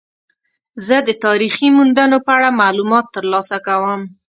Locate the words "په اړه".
2.25-2.57